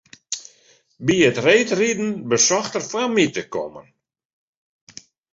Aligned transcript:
By 1.05 1.15
it 1.29 1.37
reedriden 1.45 2.09
besocht 2.31 2.77
er 2.79 2.85
foar 2.89 3.09
my 3.13 3.25
te 3.33 3.43
kommen. 3.53 3.87